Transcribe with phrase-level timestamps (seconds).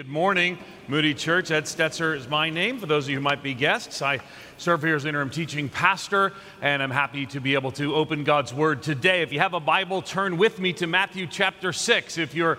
[0.00, 0.56] Good morning,
[0.88, 1.50] Moody Church.
[1.50, 2.78] Ed Stetzer is my name.
[2.78, 4.20] For those of you who might be guests, I
[4.56, 8.54] serve here as interim teaching pastor, and I'm happy to be able to open God's
[8.54, 9.20] Word today.
[9.20, 12.16] If you have a Bible, turn with me to Matthew chapter 6.
[12.16, 12.58] If you're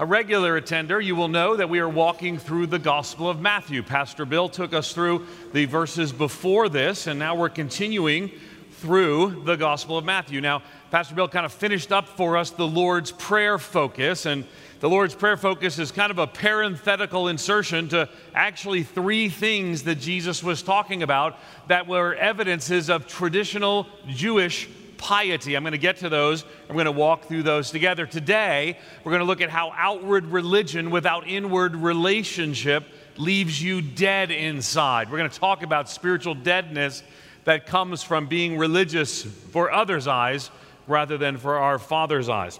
[0.00, 3.84] a regular attender, you will know that we are walking through the Gospel of Matthew.
[3.84, 8.32] Pastor Bill took us through the verses before this, and now we're continuing
[8.80, 10.40] through the Gospel of Matthew.
[10.40, 14.44] Now, Pastor Bill kind of finished up for us the Lord's Prayer focus, and
[14.80, 19.96] the Lord's Prayer focus is kind of a parenthetical insertion to actually three things that
[19.96, 25.54] Jesus was talking about that were evidences of traditional Jewish piety.
[25.54, 26.46] I'm going to get to those.
[26.66, 28.06] I'm going to walk through those together.
[28.06, 32.84] Today, we're going to look at how outward religion without inward relationship
[33.18, 35.10] leaves you dead inside.
[35.10, 37.02] We're going to talk about spiritual deadness
[37.44, 40.50] that comes from being religious for others' eyes
[40.86, 42.58] rather than for our Father's eyes.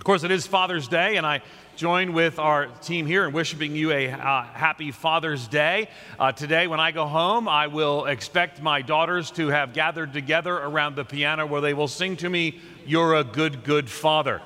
[0.00, 1.42] Of course, it is Father's Day, and I
[1.76, 5.90] join with our team here in wishing you a uh, happy Father's Day.
[6.18, 10.56] Uh, today, when I go home, I will expect my daughters to have gathered together
[10.56, 14.40] around the piano where they will sing to me, You're a good, good father.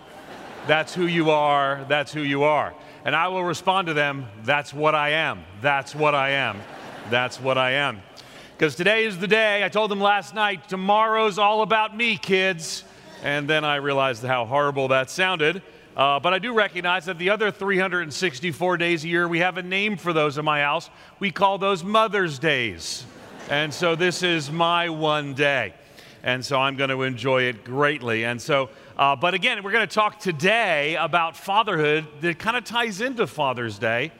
[0.67, 1.87] That's who you are.
[1.89, 2.75] That's who you are.
[3.05, 5.45] And I will respond to them, That's what I am.
[5.61, 6.61] That's what I am.
[7.11, 8.03] That's what I am.
[8.59, 12.83] Because today is the day, I told them last night, tomorrow's all about me, kids.
[13.25, 15.63] And then I realized how horrible that sounded.
[15.97, 19.63] Uh, but I do recognize that the other 364 days a year, we have a
[19.63, 20.91] name for those in my house.
[21.21, 23.07] We call those Mother's Days.
[23.49, 25.73] And so this is my one day.
[26.23, 28.27] And so I'm going to enjoy it greatly.
[28.27, 32.65] And so, uh, but again, we're going to talk today about fatherhood that kind of
[32.65, 34.13] ties into Father's Day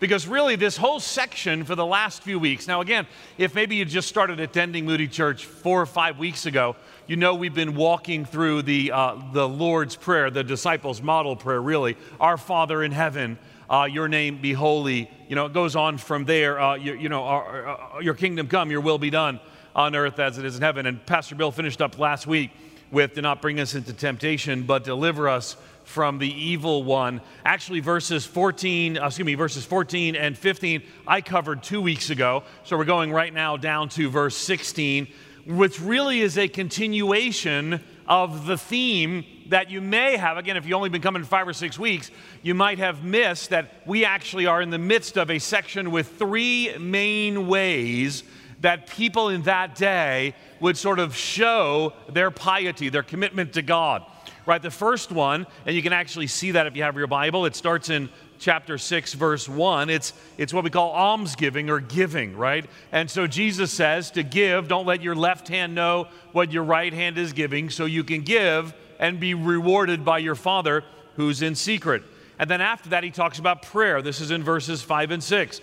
[0.00, 3.84] because really this whole section for the last few weeks now again if maybe you
[3.84, 6.74] just started attending moody church four or five weeks ago
[7.10, 11.60] you know we've been walking through the, uh, the lord's prayer the disciples model prayer
[11.60, 13.36] really our father in heaven
[13.68, 17.08] uh, your name be holy you know it goes on from there uh, you, you,
[17.08, 19.40] know our, uh, your kingdom come your will be done
[19.74, 22.52] on earth as it is in heaven and pastor bill finished up last week
[22.92, 25.56] with do not bring us into temptation but deliver us
[25.90, 27.20] from the evil one.
[27.44, 32.44] Actually, verses 14, uh, excuse me, verses 14 and 15, I covered two weeks ago.
[32.62, 35.08] So we're going right now down to verse 16,
[35.56, 40.36] which really is a continuation of the theme that you may have.
[40.36, 42.10] Again, if you've only been coming five or six weeks,
[42.42, 46.18] you might have missed that we actually are in the midst of a section with
[46.18, 48.22] three main ways
[48.60, 54.04] that people in that day would sort of show their piety, their commitment to God
[54.46, 54.62] right?
[54.62, 57.54] The first one, and you can actually see that if you have your Bible, it
[57.54, 58.08] starts in
[58.40, 63.26] chapter 6 verse 1 it's it's what we call almsgiving or giving right and so
[63.26, 67.34] jesus says to give don't let your left hand know what your right hand is
[67.34, 70.82] giving so you can give and be rewarded by your father
[71.16, 72.02] who's in secret
[72.38, 75.60] and then after that he talks about prayer this is in verses 5 and 6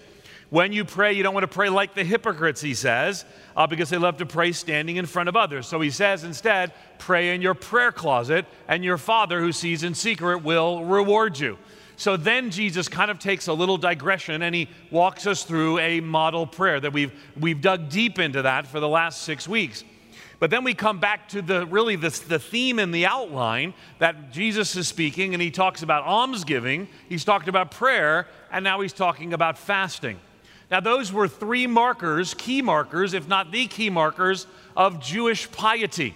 [0.50, 3.26] when you pray, you don't want to pray like the hypocrites, he says,
[3.58, 5.68] uh, because they love to pray standing in front of others.
[5.68, 9.94] So he says instead, pray in your prayer closet, and your Father who sees in
[9.94, 11.58] secret will reward you.
[11.98, 16.00] So then Jesus kind of takes a little digression and he walks us through a
[16.00, 19.84] model prayer that we've, we've dug deep into that for the last six weeks.
[20.40, 24.32] But then we come back to the really the, the theme and the outline that
[24.32, 28.94] Jesus is speaking, and he talks about almsgiving, he's talked about prayer, and now he's
[28.94, 30.20] talking about fasting.
[30.70, 36.14] Now, those were three markers, key markers, if not the key markers, of Jewish piety.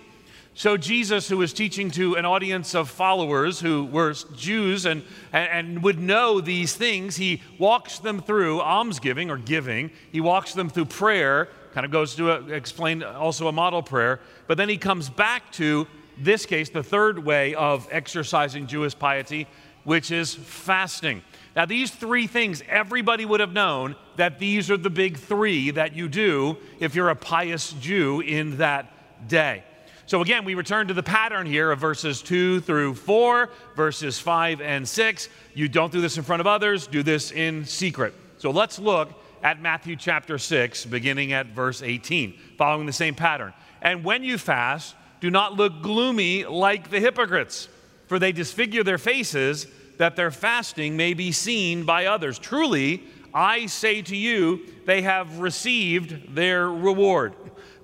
[0.54, 5.02] So, Jesus, who was teaching to an audience of followers who were Jews and,
[5.32, 9.92] and, would know these things, he walks them through almsgiving or giving.
[10.12, 14.20] He walks them through prayer, kind of goes to a, explain also a model prayer.
[14.48, 19.48] But then he comes back to this case, the third way of exercising Jewish piety,
[19.86, 21.22] which is fasting.
[21.56, 25.96] Now, these three things, everybody would have known that these are the big three that
[25.96, 29.64] you do if you're a pious Jew in that day.
[30.12, 34.60] So, again, we return to the pattern here of verses 2 through 4, verses 5
[34.60, 35.30] and 6.
[35.54, 38.14] You don't do this in front of others, do this in secret.
[38.38, 39.10] So, let's look
[39.42, 43.54] at Matthew chapter 6, beginning at verse 18, following the same pattern.
[43.82, 47.70] And when you fast, do not look gloomy like the hypocrites,
[48.08, 49.66] for they disfigure their faces
[49.98, 52.38] that their fasting may be seen by others.
[52.38, 53.02] Truly,
[53.34, 57.34] I say to you, they have received their reward.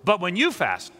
[0.03, 0.91] But when you fast,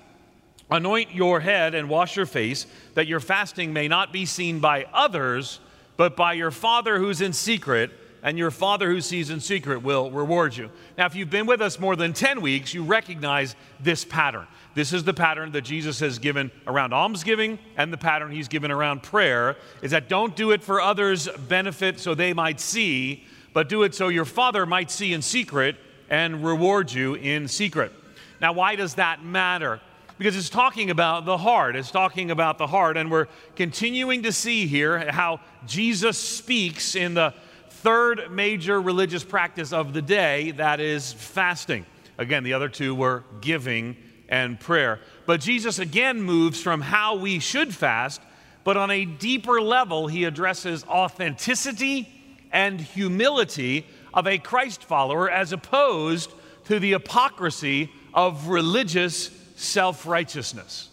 [0.70, 4.86] anoint your head and wash your face, that your fasting may not be seen by
[4.94, 5.60] others,
[5.96, 7.92] but by your Father who's in secret
[8.24, 10.70] and your Father who sees in secret will reward you.
[10.98, 14.48] Now, if you've been with us more than 10 weeks, you recognize this pattern.
[14.76, 18.70] This is the pattern that Jesus has given around almsgiving and the pattern he's given
[18.70, 23.24] around prayer is that don't do it for others' benefit so they might see,
[23.54, 25.78] but do it so your Father might see in secret
[26.10, 27.92] and reward you in secret.
[28.42, 29.80] Now, why does that matter?
[30.18, 31.76] Because it's talking about the heart.
[31.76, 32.98] It's talking about the heart.
[32.98, 37.34] And we're continuing to see here how Jesus speaks in the
[37.70, 41.86] third major religious practice of the day that is fasting.
[42.18, 43.96] Again, the other two were giving
[44.28, 45.00] and prayer.
[45.26, 48.22] But Jesus again moves from how we should fast,
[48.64, 52.10] but on a deeper level, he addresses authenticity
[52.52, 56.34] and humility of a Christ follower as opposed
[56.66, 60.90] to the hypocrisy of religious self righteousness.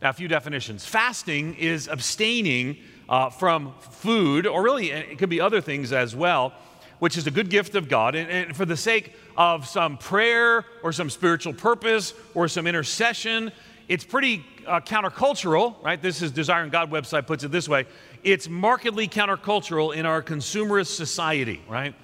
[0.00, 0.86] Now, a few definitions.
[0.86, 6.52] Fasting is abstaining uh, from food, or really, it could be other things as well,
[6.98, 8.14] which is a good gift of God.
[8.14, 13.52] And, and for the sake of some prayer or some spiritual purpose or some intercession,
[13.88, 16.00] it's pretty uh, countercultural, right?
[16.00, 17.86] This is Desiring God website puts it this way.
[18.22, 21.94] It's markedly countercultural in our consumerist society, right?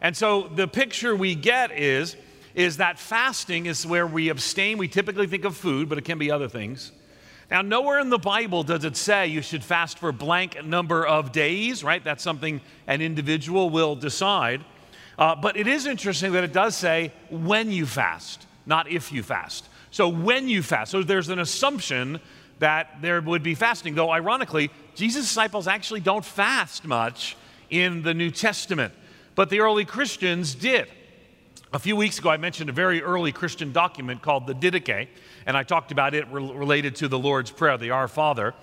[0.00, 2.16] And so the picture we get is,
[2.60, 4.76] is that fasting is where we abstain.
[4.76, 6.92] We typically think of food, but it can be other things.
[7.50, 11.32] Now, nowhere in the Bible does it say you should fast for blank number of
[11.32, 12.04] days, right?
[12.04, 14.62] That's something an individual will decide.
[15.18, 19.22] Uh, but it is interesting that it does say when you fast, not if you
[19.22, 19.68] fast.
[19.90, 22.20] So when you fast, so there's an assumption
[22.58, 27.36] that there would be fasting, though ironically, Jesus' disciples actually don't fast much
[27.70, 28.92] in the New Testament,
[29.34, 30.88] but the early Christians did.
[31.72, 35.06] A few weeks ago, I mentioned a very early Christian document called the Didache,
[35.46, 38.54] and I talked about it re- related to the Lord's Prayer, the Our Father.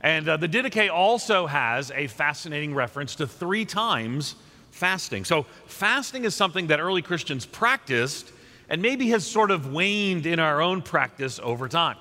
[0.00, 4.36] And uh, the Didache also has a fascinating reference to three times
[4.70, 5.24] fasting.
[5.24, 8.30] So, fasting is something that early Christians practiced
[8.68, 11.96] and maybe has sort of waned in our own practice over time.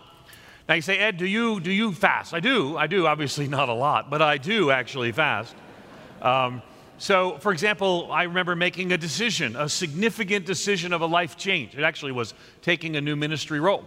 [0.69, 2.35] Now, you say, Ed, do you, do you fast?
[2.35, 2.77] I do.
[2.77, 5.55] I do, obviously not a lot, but I do actually fast.
[6.21, 6.61] Um,
[7.01, 11.73] so, for example, I remember making a decision, a significant decision of a life change.
[11.73, 13.83] It actually was taking a new ministry role.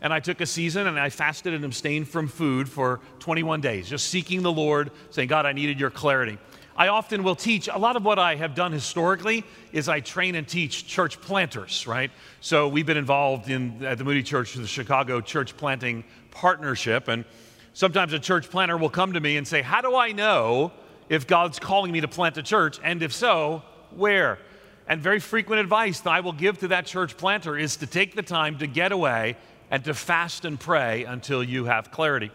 [0.00, 3.88] And I took a season and I fasted and abstained from food for 21 days,
[3.88, 6.38] just seeking the Lord, saying, God, I needed your clarity.
[6.76, 10.34] I often will teach, a lot of what I have done historically is I train
[10.34, 12.10] and teach church planters, right?
[12.40, 16.02] So we've been involved in at the Moody Church, the Chicago Church Planting
[16.32, 17.06] Partnership.
[17.06, 17.26] And
[17.74, 20.72] sometimes a church planter will come to me and say, How do I know
[21.08, 24.38] if God's calling me to plant a church, and if so, where?
[24.88, 28.14] And very frequent advice that I will give to that church planter is to take
[28.14, 29.36] the time to get away
[29.70, 32.30] and to fast and pray until you have clarity.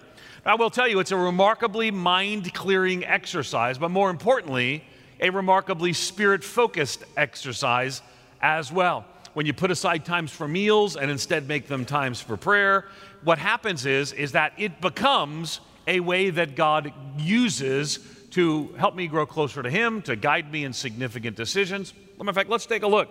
[0.46, 4.84] I will tell you, it's a remarkably mind clearing exercise, but more importantly,
[5.20, 8.02] a remarkably spirit focused exercise
[8.42, 9.06] as well.
[9.34, 12.86] When you put aside times for meals and instead make them times for prayer,
[13.24, 18.00] what happens is, is that it becomes a way that God uses
[18.32, 21.94] to help me grow closer to Him, to guide me in significant decisions.
[22.20, 23.10] In fact, let's take a look.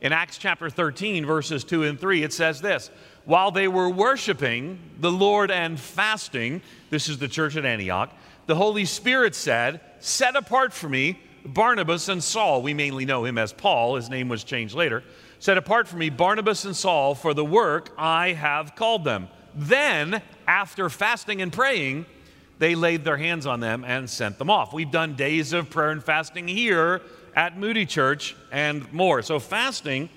[0.00, 2.90] In Acts chapter 13, verses 2 and 3, it says this
[3.24, 8.12] While they were worshiping the Lord and fasting, this is the church at Antioch,
[8.46, 12.62] the Holy Spirit said, Set apart for me Barnabas and Saul.
[12.62, 15.02] We mainly know him as Paul, his name was changed later.
[15.40, 19.28] Set apart for me Barnabas and Saul for the work I have called them.
[19.54, 22.06] Then, after fasting and praying,
[22.58, 24.72] they laid their hands on them and sent them off.
[24.72, 27.02] We've done days of prayer and fasting here
[27.34, 29.22] at Moody Church and more.
[29.22, 30.08] So, fasting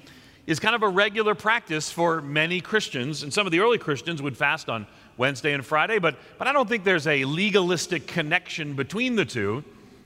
[0.48, 4.22] is kind of a regular practice for many Christians, and some of the early Christians
[4.22, 8.74] would fast on Wednesday and Friday, but, but I don't think there's a legalistic connection
[8.74, 9.64] between the two.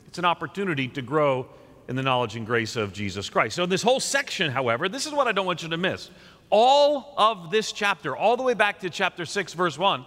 [0.07, 1.47] It's an opportunity to grow
[1.87, 3.55] in the knowledge and grace of Jesus Christ.
[3.55, 6.09] So, this whole section, however, this is what I don't want you to miss.
[6.49, 10.05] All of this chapter, all the way back to chapter 6, verse 1,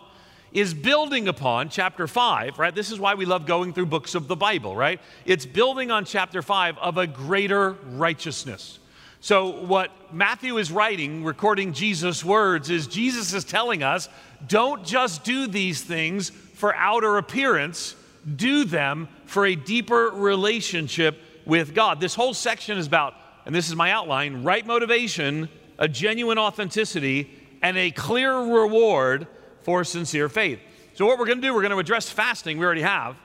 [0.53, 2.75] is building upon chapter 5, right?
[2.75, 5.01] This is why we love going through books of the Bible, right?
[5.25, 8.79] It's building on chapter 5 of a greater righteousness.
[9.21, 14.09] So, what Matthew is writing, recording Jesus' words, is Jesus is telling us
[14.47, 17.97] don't just do these things for outer appearance,
[18.37, 22.01] do them for a deeper relationship with God.
[22.01, 23.15] This whole section is about,
[23.45, 27.29] and this is my outline right motivation, a genuine authenticity,
[27.61, 29.27] and a clear reward
[29.69, 30.61] for sincere faith.
[30.95, 33.17] So, what we're going to do, we're going to address fasting, we already have.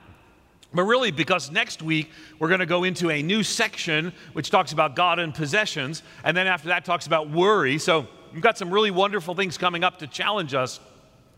[0.73, 4.73] But really, because next week we're going to go into a new section which talks
[4.73, 7.77] about God and possessions, and then after that talks about worry.
[7.77, 10.81] So, we've got some really wonderful things coming up to challenge us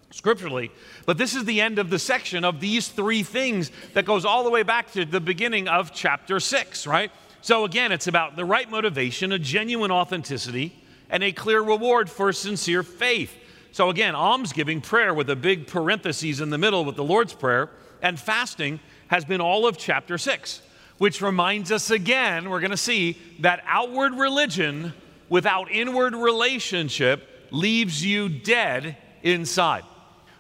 [0.10, 0.72] scripturally.
[1.06, 4.44] But this is the end of the section of these three things that goes all
[4.44, 7.12] the way back to the beginning of chapter six, right?
[7.44, 10.76] So, again, it's about the right motivation, a genuine authenticity,
[11.12, 13.44] and a clear reward for sincere faith.
[13.76, 17.70] So again, almsgiving, prayer with a big parenthesis in the middle with the Lord's Prayer,
[18.02, 18.80] and fasting
[19.10, 20.62] has been all of chapter 6.
[20.98, 24.94] which reminds us again, we're going to see that outward religion
[25.28, 29.84] without inward relationship leaves you dead inside.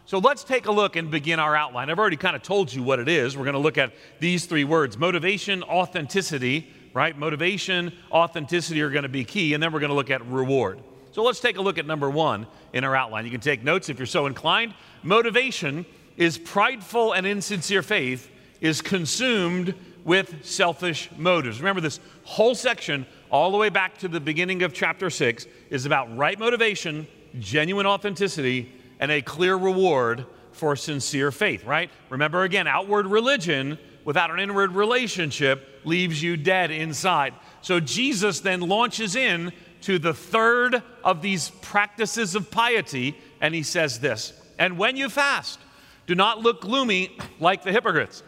[0.05, 1.89] So let's take a look and begin our outline.
[1.89, 3.35] I've already kind of told you what it is.
[3.35, 7.17] We're going to look at these three words motivation, authenticity, right?
[7.17, 10.79] Motivation, authenticity are going to be key, and then we're going to look at reward.
[11.15, 13.23] So let's take a look at number one in our outline.
[13.23, 14.73] You can take notes if you're so inclined.
[15.01, 15.85] Motivation
[16.17, 18.29] is prideful and insincere faith
[18.59, 21.61] is consumed with selfish motives.
[21.61, 25.85] Remember, this whole section, all the way back to the beginning of chapter 6, is
[25.85, 27.07] about right motivation,
[27.39, 28.69] genuine authenticity,
[28.99, 31.89] and a clear reward for sincere faith, right?
[32.09, 37.33] Remember again, outward religion without an inward relationship leaves you dead inside.
[37.61, 39.53] So Jesus then launches in
[39.85, 45.09] to the third of these practices of piety, and he says this And when you
[45.09, 45.59] fast,
[46.07, 48.23] do not look gloomy like the hypocrites,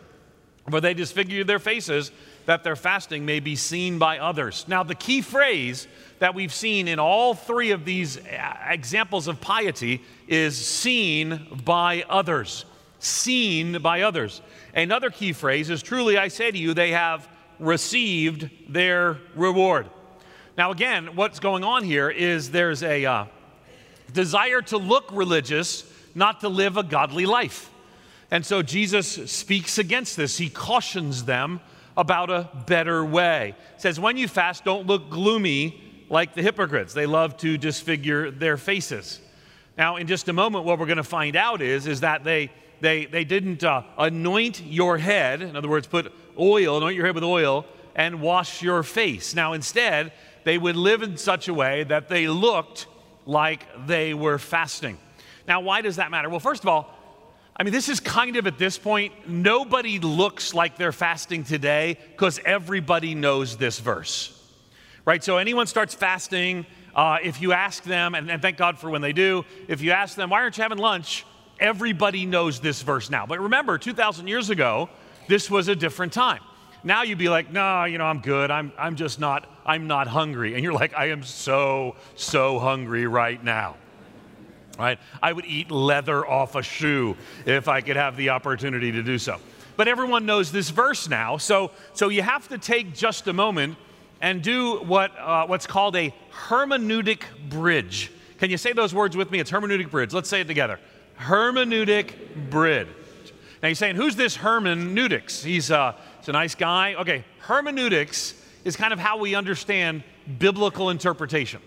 [0.69, 2.11] for they disfigure their faces
[2.45, 4.65] that their fasting may be seen by others.
[4.67, 5.87] Now, the key phrase
[6.19, 12.05] that we've seen in all three of these uh, examples of piety is seen by
[12.07, 12.65] others.
[12.99, 14.41] Seen by others.
[14.75, 17.27] Another key phrase is truly I say to you, they have
[17.59, 19.89] received their reward.
[20.57, 23.25] Now, again, what's going on here is there's a uh,
[24.11, 25.85] desire to look religious,
[26.15, 27.69] not to live a godly life.
[28.31, 30.39] And so Jesus speaks against this.
[30.39, 31.61] He cautions them
[31.95, 33.53] about a better way.
[33.75, 36.91] He says, When you fast, don't look gloomy like the hypocrites.
[36.91, 39.21] They love to disfigure their faces.
[39.77, 42.49] Now, in just a moment, what we're going to find out is, is that they,
[42.81, 47.13] they, they didn't uh, anoint your head, in other words, put oil, anoint your head
[47.13, 47.63] with oil,
[47.95, 49.35] and wash your face.
[49.35, 50.13] Now, instead,
[50.47, 52.87] they would live in such a way that they looked
[53.25, 54.97] like they were fasting.
[55.45, 56.29] Now, why does that matter?
[56.29, 56.89] Well, first of all,
[57.57, 61.97] I mean, this is kind of at this point, nobody looks like they're fasting today
[62.11, 64.33] because everybody knows this verse.
[65.03, 65.21] Right?
[65.21, 69.01] So, anyone starts fasting, uh, if you ask them, and, and thank God for when
[69.01, 71.25] they do, if you ask them, why aren't you having lunch?
[71.59, 73.25] Everybody knows this verse now.
[73.25, 74.89] But remember, 2,000 years ago,
[75.27, 76.39] this was a different time.
[76.83, 78.49] Now you'd be like, no, you know, I'm good.
[78.49, 80.55] I'm, I'm just not, I'm not hungry.
[80.55, 83.75] And you're like, I am so, so hungry right now
[84.77, 84.99] right?
[85.21, 89.17] I would eat leather off a shoe if I could have the opportunity to do
[89.17, 89.39] so.
[89.75, 93.77] But everyone knows this verse now, so, so you have to take just a moment
[94.21, 96.13] and do what, uh, what's called a
[96.47, 98.11] hermeneutic bridge.
[98.39, 99.39] Can you say those words with me?
[99.39, 100.13] It's hermeneutic bridge.
[100.13, 100.79] Let's say it together.
[101.19, 102.87] Hermeneutic bridge.
[103.61, 105.43] Now you're saying, who's this hermeneutics?
[105.43, 106.95] He's, uh, he's a nice guy.
[106.95, 108.33] Okay, hermeneutics
[108.67, 110.03] is kind of how we understand
[110.39, 111.61] biblical interpretation.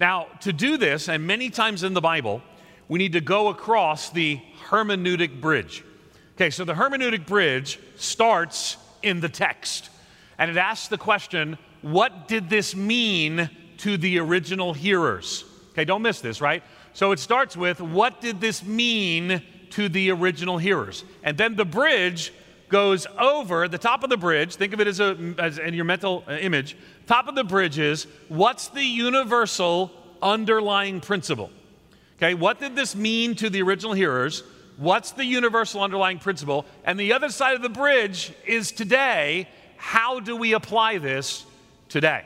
[0.00, 2.42] Now, to do this, and many times in the Bible,
[2.88, 5.84] we need to go across the hermeneutic bridge.
[6.34, 9.90] Okay, so the hermeneutic bridge starts in the text,
[10.36, 15.44] and it asks the question what did this mean to the original hearers?
[15.70, 16.62] Okay, don't miss this, right?
[16.92, 21.04] So it starts with what did this mean to the original hearers?
[21.22, 22.32] And then the bridge
[22.72, 24.56] goes over the top of the bridge.
[24.56, 26.76] Think of it as, a, as in your mental uh, image.
[27.06, 31.50] Top of the bridge is what's the universal underlying principle?
[32.16, 34.42] Okay, what did this mean to the original hearers?
[34.78, 36.64] What's the universal underlying principle?
[36.84, 39.48] And the other side of the bridge is today.
[39.76, 41.44] How do we apply this
[41.88, 42.24] today?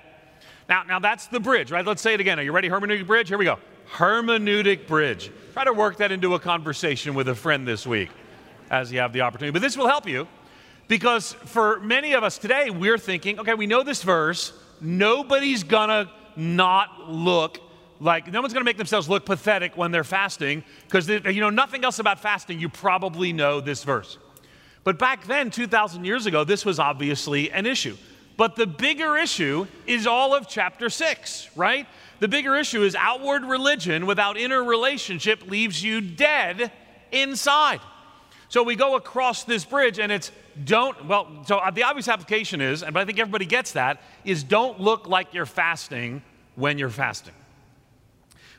[0.69, 1.85] Now, now that's the bridge, right?
[1.85, 2.38] Let's say it again.
[2.38, 2.69] Are you ready?
[2.69, 3.29] Hermeneutic bridge?
[3.29, 3.59] Here we go.
[3.93, 5.31] Hermeneutic bridge.
[5.55, 8.11] Try to work that into a conversation with a friend this week
[8.71, 9.53] as you have the opportunity.
[9.53, 10.27] But this will help you
[10.89, 14.53] because for many of us today, we're thinking, okay, we know this verse.
[14.81, 17.59] Nobody's gonna not look
[17.99, 21.85] like, no one's gonna make themselves look pathetic when they're fasting because you know nothing
[21.85, 22.61] else about fasting.
[22.61, 24.19] You probably know this verse.
[24.85, 27.97] But back then, 2,000 years ago, this was obviously an issue.
[28.37, 31.89] But the bigger issue is all of chapter 6, right?
[32.21, 36.71] The bigger issue is outward religion without inner relationship leaves you dead
[37.11, 37.81] inside.
[38.49, 40.31] So we go across this bridge and it's
[40.65, 44.43] don't, well, so uh, the obvious application is, and I think everybody gets that, is
[44.45, 46.23] don't look like you're fasting
[46.55, 47.35] when you're fasting.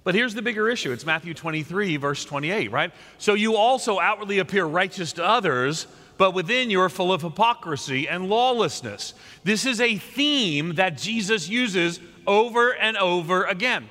[0.03, 2.91] But here's the bigger issue it's Matthew 23, verse 28, right?
[3.17, 8.08] So you also outwardly appear righteous to others, but within you are full of hypocrisy
[8.08, 9.13] and lawlessness.
[9.44, 13.89] This is a theme that Jesus uses over and over again.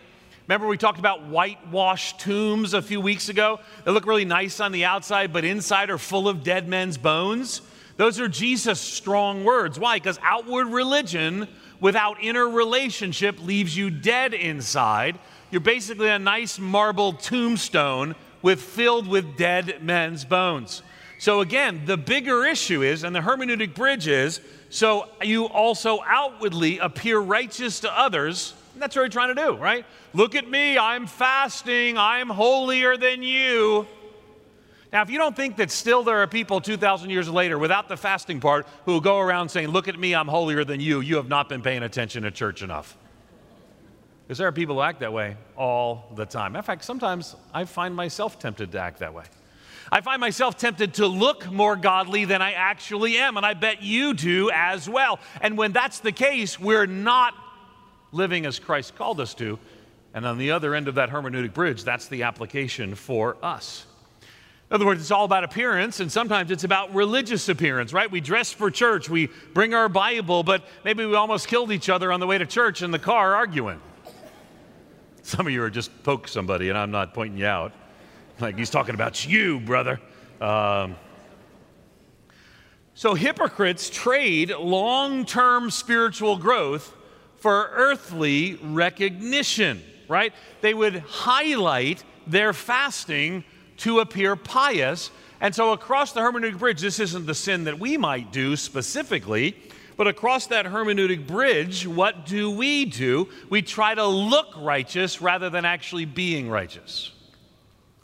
[0.49, 3.59] Remember, we talked about whitewashed tombs a few weeks ago?
[3.85, 7.63] They look really nice on the outside, but inside are full of dead men's bones.
[7.97, 9.77] Those are Jesus' strong words.
[9.77, 9.97] Why?
[9.97, 11.49] Because outward religion
[11.81, 15.19] without inner relationship leaves you dead inside.
[15.51, 20.83] You're basically a nice marble tombstone with filled with dead men's bones.
[21.19, 26.79] So, again, the bigger issue is, and the hermeneutic bridge is, so you also outwardly
[26.79, 28.55] appear righteous to others.
[28.77, 29.87] And that's what we're trying to do, right?
[30.13, 33.87] Look at me, I'm fasting, I'm holier than you.
[34.93, 37.97] Now, if you don't think that still there are people 2,000 years later without the
[37.97, 41.17] fasting part who will go around saying, Look at me, I'm holier than you, you
[41.17, 42.99] have not been paying attention to church enough.
[44.27, 46.55] Because there are people who act that way all the time.
[46.55, 49.25] In fact, sometimes I find myself tempted to act that way.
[49.91, 53.83] I find myself tempted to look more godly than I actually am, and I bet
[53.83, 55.19] you do as well.
[55.41, 57.33] And when that's the case, we're not
[58.13, 59.59] living as Christ called us to.
[60.15, 63.85] And on the other end of that hermeneutic bridge, that's the application for us.
[64.71, 68.11] In other words, it's all about appearance, and sometimes it's about religious appearance, right?
[68.11, 72.11] We dress for church, we bring our Bible, but maybe we almost killed each other
[72.11, 73.81] on the way to church in the car arguing.
[75.23, 77.73] Some of you are just poke somebody, and I'm not pointing you out.
[78.41, 80.01] Like he's talking about you, brother.
[80.41, 80.97] Um,
[82.95, 86.96] so hypocrites trade long term spiritual growth
[87.47, 90.33] for earthly recognition, right?
[90.63, 93.45] They would highlight their fasting
[93.77, 95.13] to appear pious.
[95.41, 99.55] And so, across the hermeneutic bridge, this isn't the sin that we might do specifically,
[99.97, 103.29] but across that hermeneutic bridge, what do we do?
[103.49, 107.13] We try to look righteous rather than actually being righteous.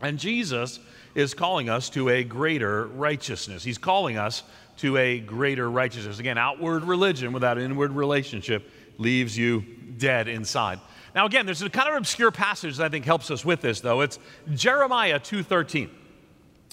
[0.01, 0.79] And Jesus
[1.17, 3.65] is calling us to a greater righteousness.
[3.65, 4.45] He's calling us
[4.77, 6.21] to a greater righteousness.
[6.21, 9.65] Again, outward religion without inward relationship leaves you
[9.97, 10.81] dead inside.
[11.15, 13.81] Now again, there's a kind of obscure passage that I think helps us with this
[13.81, 14.01] though.
[14.01, 14.19] It's
[14.55, 15.91] Jeremiah 2:13.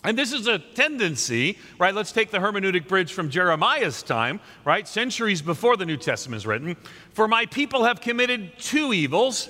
[0.01, 1.93] And this is a tendency, right?
[1.93, 4.87] Let's take the hermeneutic bridge from Jeremiah's time, right?
[4.87, 6.77] Centuries before the New Testament is written.
[7.11, 9.49] For my people have committed two evils.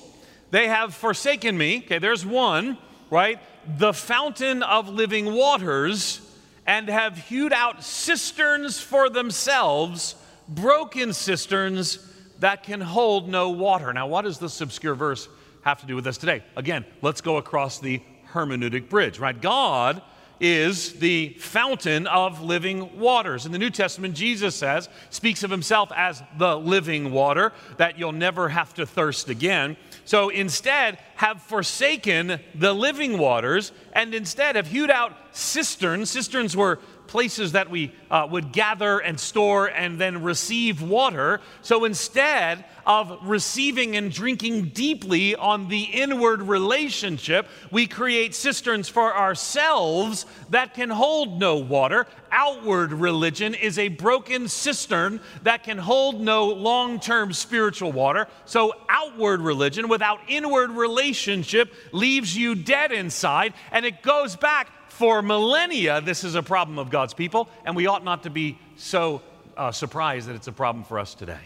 [0.49, 1.83] They have forsaken me.
[1.85, 2.79] Okay, there's one,
[3.11, 3.39] right?
[3.77, 6.21] The fountain of living waters,
[6.65, 10.15] and have hewed out cisterns for themselves,
[10.47, 11.99] broken cisterns
[12.39, 13.91] that can hold no water.
[13.93, 15.27] Now, what does this obscure verse
[15.61, 16.43] have to do with us today?
[16.55, 19.39] Again, let's go across the hermeneutic bridge, right?
[19.39, 20.01] God
[20.39, 23.45] is the fountain of living waters.
[23.45, 28.13] In the New Testament, Jesus says, speaks of himself as the living water, that you'll
[28.13, 29.75] never have to thirst again.
[30.05, 36.09] So instead, have forsaken the living waters and instead have hewed out cisterns.
[36.09, 41.41] Cisterns were places that we uh, would gather and store and then receive water.
[41.63, 49.15] So instead of receiving and drinking deeply on the inward relationship, we create cisterns for
[49.15, 52.05] ourselves that can hold no water.
[52.31, 58.27] Outward religion is a broken cistern that can hold no long term spiritual water.
[58.45, 65.21] So, outward religion without inward relationship leaves you dead inside, and it goes back for
[65.21, 69.21] millennia, this is a problem of God's people, and we ought not to be so
[69.55, 71.39] uh, surprised that it's a problem for us today.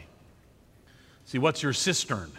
[1.26, 2.32] See, what's your cistern?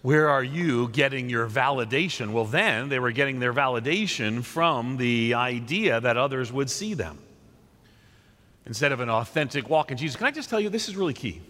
[0.00, 2.32] Where are you getting your validation?
[2.32, 7.18] Well, then they were getting their validation from the idea that others would see them
[8.64, 10.16] instead of an authentic walk in Jesus.
[10.16, 11.42] Can I just tell you, this is really key.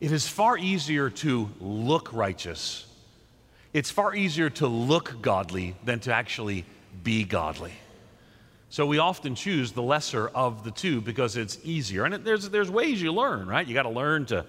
[0.00, 2.84] It is far easier to look righteous,
[3.72, 6.66] it's far easier to look godly than to actually
[7.02, 7.72] be godly.
[8.70, 12.04] So we often choose the lesser of the two because it's easier.
[12.04, 13.66] And it, there's, there's ways you learn, right?
[13.66, 14.46] You got to learn to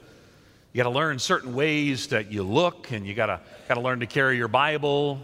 [0.73, 3.81] you got to learn certain ways that you look, and you got to got to
[3.81, 5.19] learn to carry your Bible.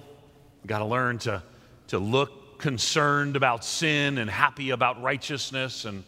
[0.64, 1.42] You got to learn to
[1.88, 6.04] to look concerned about sin and happy about righteousness, and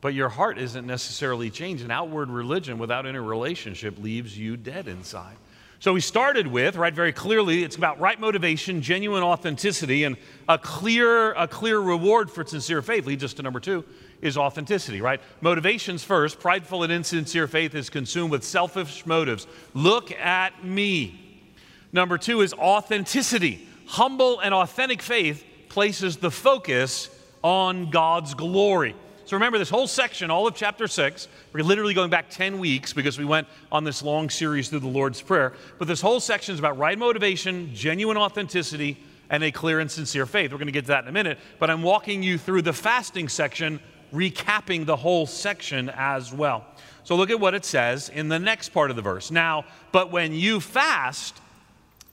[0.00, 1.84] but your heart isn't necessarily changed.
[1.84, 5.36] An outward religion without inner relationship leaves you dead inside.
[5.82, 10.16] So we started with, right, very clearly, it's about right motivation, genuine authenticity, and
[10.48, 13.84] a clear, a clear reward for sincere faith leads us to number two
[14.20, 15.20] is authenticity, right?
[15.40, 16.38] Motivations first.
[16.38, 19.48] Prideful and insincere faith is consumed with selfish motives.
[19.74, 21.50] Look at me.
[21.92, 23.66] Number two is authenticity.
[23.86, 27.10] Humble and authentic faith places the focus
[27.42, 28.94] on God's glory.
[29.32, 32.92] So remember this whole section, all of chapter 6, we're literally going back 10 weeks
[32.92, 35.54] because we went on this long series through the Lord's Prayer.
[35.78, 38.98] But this whole section is about right motivation, genuine authenticity,
[39.30, 40.52] and a clear and sincere faith.
[40.52, 41.38] We're going to get to that in a minute.
[41.58, 43.80] But I'm walking you through the fasting section,
[44.12, 46.66] recapping the whole section as well.
[47.02, 49.30] So look at what it says in the next part of the verse.
[49.30, 51.40] Now, but when you fast,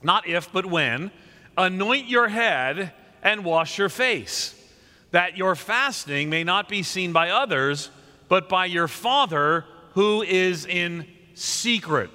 [0.02, 1.10] not if, but when,
[1.58, 4.54] anoint your head and wash your face
[5.10, 7.90] that your fasting may not be seen by others,
[8.28, 12.10] but by your Father who is in secret.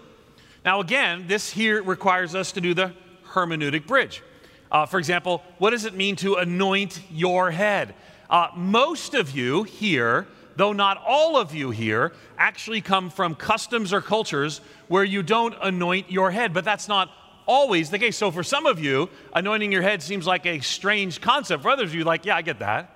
[0.63, 2.93] Now, again, this here requires us to do the
[3.27, 4.23] hermeneutic bridge.
[4.71, 7.93] Uh, for example, what does it mean to anoint your head?
[8.29, 13.93] Uh, most of you here, though not all of you here, actually come from customs
[13.93, 17.12] or cultures where you don't anoint your head, but that's not
[17.45, 18.17] always the case.
[18.17, 21.63] So for some of you, anointing your head seems like a strange concept.
[21.63, 22.91] For others of you, like, yeah, I get that.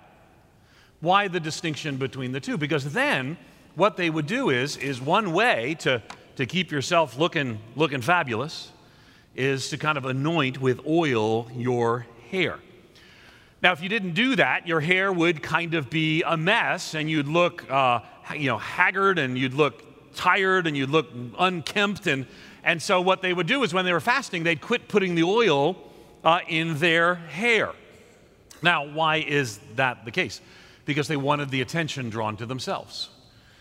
[1.02, 2.58] Why the distinction between the two?
[2.58, 3.38] Because then
[3.76, 6.02] what they would do is, is one way to,
[6.36, 8.72] to keep yourself looking, looking fabulous
[9.36, 12.60] is to kind of anoint with oil your hair.
[13.62, 17.10] Now, if you didn't do that, your hair would kind of be a mess and
[17.10, 18.00] you'd look, uh,
[18.36, 21.08] you know, haggard and you'd look tired and you'd look
[21.38, 22.08] unkempt.
[22.08, 22.26] And,
[22.64, 25.24] and so, what they would do is when they were fasting, they'd quit putting the
[25.24, 25.78] oil
[26.24, 27.72] uh, in their hair.
[28.62, 30.42] Now, why is that the case?
[30.86, 33.10] Because they wanted the attention drawn to themselves.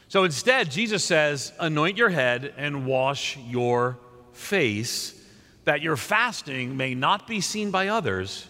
[0.08, 3.98] So instead, Jesus says, anoint your head and wash your
[4.32, 5.14] face,
[5.64, 8.48] that your fasting may not be seen by others,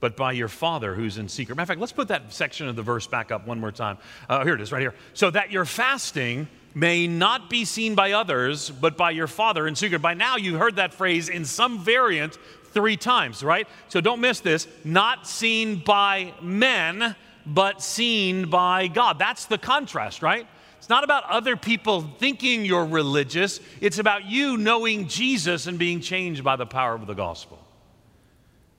[0.00, 1.56] but by your Father who's in secret.
[1.56, 3.96] Matter of fact, let's put that section of the verse back up one more time.
[4.28, 4.94] Uh, here it is, right here.
[5.14, 9.74] So that your fasting may not be seen by others, but by your Father in
[9.74, 10.00] secret.
[10.00, 12.38] By now, you heard that phrase in some variant
[12.72, 13.68] three times, right?
[13.88, 14.66] So don't miss this.
[14.84, 19.18] Not seen by men, but seen by God.
[19.18, 20.46] That's the contrast, right?
[20.78, 26.00] It's not about other people thinking you're religious, it's about you knowing Jesus and being
[26.00, 27.58] changed by the power of the gospel.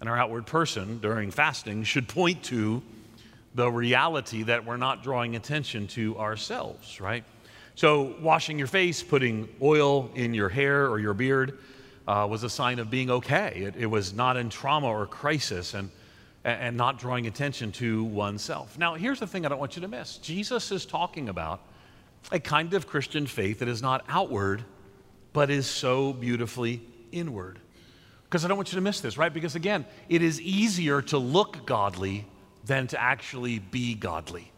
[0.01, 2.83] And our outward person during fasting should point to
[3.55, 7.23] the reality that we're not drawing attention to ourselves, right?
[7.75, 11.57] So, washing your face, putting oil in your hair or your beard
[12.07, 13.63] uh, was a sign of being okay.
[13.65, 15.89] It, it, was not in trauma or crisis and,
[16.43, 18.77] and not drawing attention to oneself.
[18.77, 21.61] Now, here's the thing I don't want you to miss Jesus is talking about
[22.31, 24.63] a kind of Christian faith that is not outward,
[25.33, 26.81] but is so beautifully
[27.11, 27.59] inward.
[28.25, 29.33] Because I don't want you to miss this, right?
[29.33, 32.25] Because again, it is easier to look godly
[32.65, 34.52] than to actually be godly.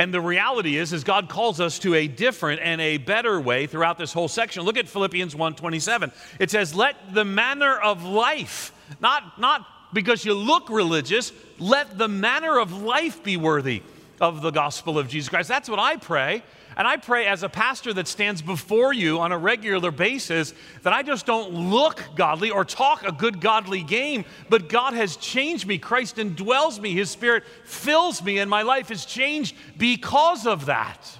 [0.00, 3.66] And the reality is, is God calls us to a different and a better way
[3.66, 4.62] throughout this whole section.
[4.62, 6.10] Look at Philippians 1:27.
[6.38, 12.08] It says, "Let the manner of life, not, not because you look religious, let the
[12.08, 13.82] manner of life be worthy
[14.22, 16.44] of the gospel of Jesus Christ." That's what I pray.
[16.80, 20.94] And I pray as a pastor that stands before you on a regular basis that
[20.94, 25.66] I just don't look godly or talk a good godly game, but God has changed
[25.66, 25.76] me.
[25.76, 26.94] Christ indwells me.
[26.94, 31.18] His Spirit fills me, and my life has changed because of that.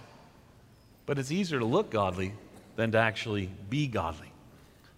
[1.05, 2.33] But it's easier to look godly
[2.77, 4.30] than to actually be godly.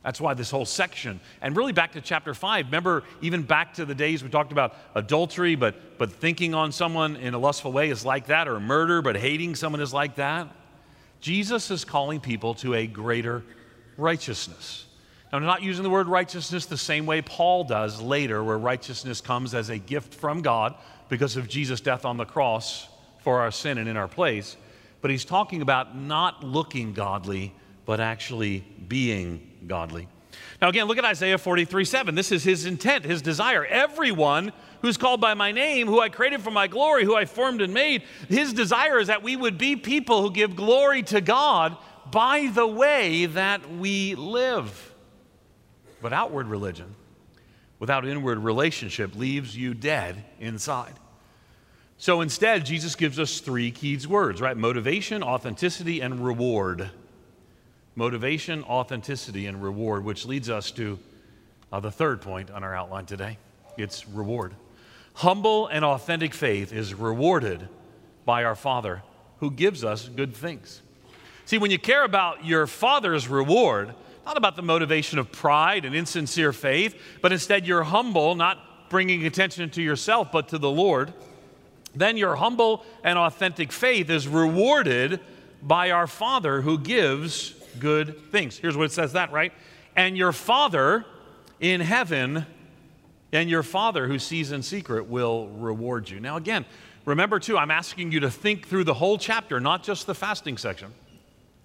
[0.02, 3.84] That's why this whole section, and really back to chapter 5, remember, even back to
[3.84, 7.88] the days we talked about adultery, but, but thinking on someone in a lustful way
[7.88, 10.48] is like that, or murder, but hating someone is like that.
[11.20, 13.44] Jesus is calling people to a greater
[13.96, 14.86] righteousness.
[15.30, 19.20] Now, I'm not using the word righteousness the same way Paul does later, where righteousness
[19.20, 20.74] comes as a gift from God
[21.08, 22.88] because of Jesus' death on the cross
[23.20, 24.56] for our sin and in our place.
[25.00, 27.54] But he's talking about not looking godly,
[27.84, 30.08] but actually being godly.
[30.60, 32.14] Now, again, look at Isaiah 43 7.
[32.14, 33.64] This is his intent, his desire.
[33.64, 37.60] Everyone who's called by my name, who I created for my glory, who I formed
[37.60, 41.76] and made, his desire is that we would be people who give glory to God
[42.10, 44.94] by the way that we live.
[46.00, 46.94] But outward religion,
[47.78, 50.94] without inward relationship, leaves you dead inside.
[51.96, 54.56] So instead, Jesus gives us three key words, right?
[54.56, 56.90] Motivation, authenticity, and reward
[57.94, 60.98] motivation, authenticity, and reward, which leads us to
[61.72, 63.38] uh, the third point on our outline today
[63.78, 64.54] it's reward.
[65.14, 67.68] Humble and authentic faith is rewarded
[68.24, 69.02] by our Father
[69.38, 70.82] who gives us good things.
[71.46, 75.94] See, when you care about your Father's reward, not about the motivation of pride and
[75.94, 81.12] insincere faith, but instead you're humble, not bringing attention to yourself, but to the Lord,
[81.94, 85.20] then your humble and authentic faith is rewarded
[85.62, 88.58] by our Father who gives good things.
[88.58, 89.52] Here's what it says that, right?
[89.96, 91.04] And your Father
[91.60, 92.46] in heaven,
[93.32, 96.20] and your Father who sees in secret will reward you.
[96.20, 96.66] Now, again,
[97.04, 100.58] remember too, I'm asking you to think through the whole chapter, not just the fasting
[100.58, 100.92] section,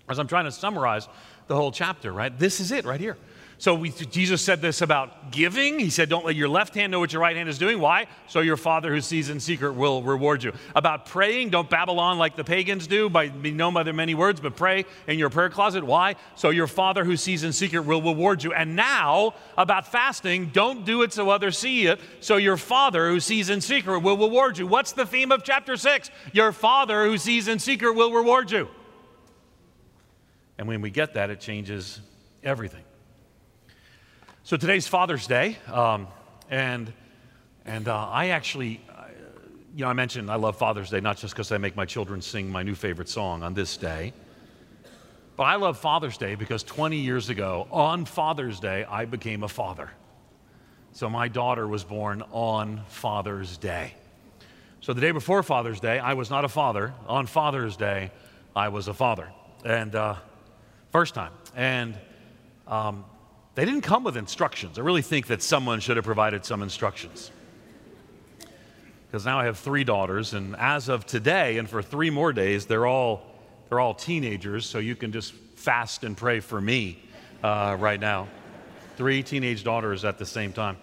[0.07, 1.07] as I'm trying to summarize
[1.47, 2.37] the whole chapter, right?
[2.37, 3.17] This is it right here.
[3.59, 5.79] So we, Jesus said this about giving.
[5.79, 7.79] He said, Don't let your left hand know what your right hand is doing.
[7.79, 8.05] Why?
[8.27, 10.53] So your Father who sees in secret will reward you.
[10.75, 14.13] About praying, don't babble on like the pagans do by being known by their many
[14.13, 15.83] words, but pray in your prayer closet.
[15.83, 16.15] Why?
[16.35, 18.53] So your Father who sees in secret will reward you.
[18.53, 21.99] And now, about fasting, don't do it so others see it.
[22.19, 24.67] So your Father who sees in secret will reward you.
[24.67, 26.11] What's the theme of chapter 6?
[26.31, 28.67] Your Father who sees in secret will reward you.
[30.59, 32.01] And when we get that, it changes
[32.43, 32.83] everything.
[34.47, 36.07] So today's Father's Day, um,
[36.49, 36.93] and,
[37.65, 38.79] and uh, I actually
[39.75, 42.21] you know, I mentioned I love Father's Day not just because I make my children
[42.21, 44.13] sing my new favorite song on this day,
[45.35, 49.49] but I love Father's Day because 20 years ago, on Father's Day, I became a
[49.49, 49.91] father.
[50.93, 53.95] So my daughter was born on Father's Day.
[54.79, 56.93] So the day before Father's Day, I was not a father.
[57.09, 58.11] On Father's Day,
[58.55, 59.27] I was a father.
[59.65, 60.15] And uh,
[60.93, 61.33] first time.
[61.53, 61.97] And
[62.65, 63.03] um,
[63.57, 64.77] they didn't come with instructions.
[64.77, 67.31] I really think that someone should have provided some instructions.
[69.07, 72.67] Because now I have three daughters, and as of today, and for three more days,
[72.67, 73.25] they're all,
[73.67, 76.99] they're all teenagers, so you can just fast and pray for me
[77.41, 78.27] uh, right now.
[78.95, 80.77] Three teenage daughters at the same time.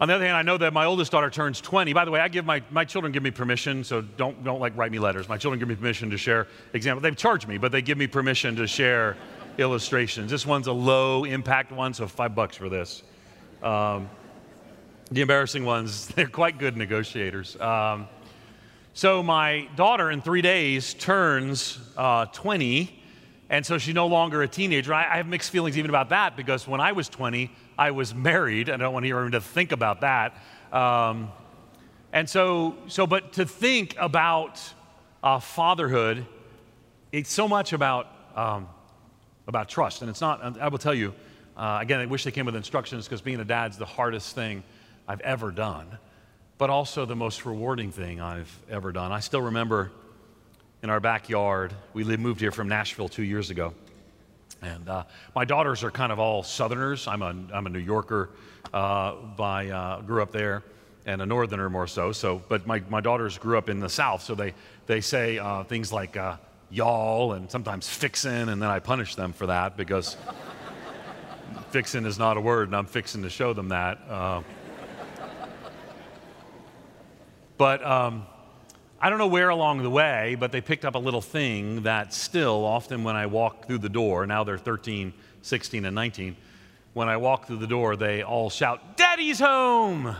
[0.00, 1.92] On the other hand, I know that my oldest daughter turns 20.
[1.92, 4.76] By the way, I give my, my children give me permission, so don't, don't like
[4.76, 5.28] write me letters.
[5.28, 7.02] My children give me permission to share examples.
[7.02, 9.16] They've charged me, but they give me permission to share
[9.60, 10.30] illustrations.
[10.30, 13.02] This one's a low impact one, so five bucks for this.
[13.62, 14.08] Um,
[15.10, 17.60] the embarrassing ones, they're quite good negotiators.
[17.60, 18.08] Um,
[18.92, 23.02] so my daughter in three days turns uh, 20,
[23.48, 24.92] and so she's no longer a teenager.
[24.92, 28.14] I, I, have mixed feelings even about that because when I was 20, I was
[28.14, 28.68] married.
[28.68, 30.36] I don't want anyone to think about that.
[30.72, 31.30] Um,
[32.12, 34.60] and so, so, but to think about
[35.22, 36.26] uh, fatherhood,
[37.12, 38.68] it's so much about um,
[39.50, 40.00] about trust.
[40.00, 41.12] And it's not, I will tell you,
[41.56, 44.62] uh, again, I wish they came with instructions because being a dad's the hardest thing
[45.06, 45.86] I've ever done,
[46.56, 49.12] but also the most rewarding thing I've ever done.
[49.12, 49.90] I still remember
[50.82, 53.74] in our backyard, we lived, moved here from Nashville two years ago.
[54.62, 57.06] And uh, my daughters are kind of all Southerners.
[57.06, 58.30] I'm a, I'm a New Yorker
[58.72, 60.62] uh, by, uh, grew up there
[61.06, 62.12] and a Northerner more so.
[62.12, 64.54] So, but my, my daughters grew up in the South, so they,
[64.86, 66.36] they say uh, things like, uh,
[66.70, 70.16] y'all and sometimes fixin', and then I punish them for that because
[71.70, 73.98] fixin' is not a word, and I'm fixing to show them that.
[74.08, 74.42] Uh,
[77.58, 78.26] but um,
[79.00, 82.14] I don't know where along the way, but they picked up a little thing that
[82.14, 86.36] still, often when I walk through the door, now they're 13, 16, and 19,
[86.92, 90.14] when I walk through the door, they all shout, Daddy's home!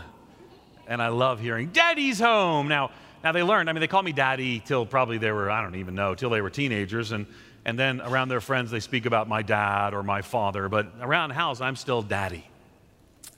[0.87, 2.67] And I love hearing, Daddy's home!
[2.67, 2.91] Now,
[3.23, 5.75] now they learned, I mean, they called me daddy till probably they were, I don't
[5.75, 7.11] even know, till they were teenagers.
[7.11, 7.27] And,
[7.65, 10.69] and then around their friends, they speak about my dad or my father.
[10.69, 12.43] But around the house, I'm still daddy.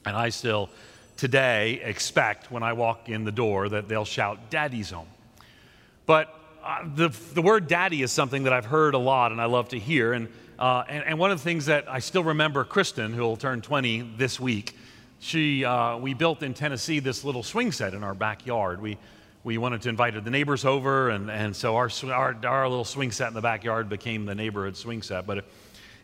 [0.05, 0.69] And I still
[1.17, 5.07] today expect when I walk in the door that they'll shout, Daddy's home.
[6.05, 9.45] But uh, the, the word daddy is something that I've heard a lot and I
[9.45, 10.13] love to hear.
[10.13, 13.37] And, uh, and, and, one of the things that I still remember, Kristen, who will
[13.37, 14.77] turn 20 this week,
[15.19, 18.81] she, uh, we built in Tennessee this little swing set in our backyard.
[18.81, 18.97] We,
[19.43, 23.11] we wanted to invite the neighbors over, and, and so our, our, our little swing
[23.11, 25.27] set in the backyard became the neighborhood swing set.
[25.27, 25.45] But it,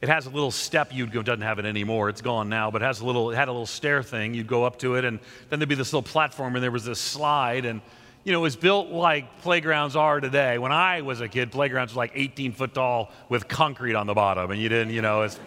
[0.01, 2.81] it has a little step you'd go, doesn't have it anymore, it's gone now, but
[2.81, 4.33] it has a little, it had a little stair thing.
[4.33, 6.83] You'd go up to it, and then there'd be this little platform, and there was
[6.83, 7.81] this slide, and
[8.25, 10.57] you know, it was built like playgrounds are today.
[10.57, 14.13] When I was a kid, playgrounds were like 18 foot tall with concrete on the
[14.13, 15.39] bottom, and you didn't, you know, it's,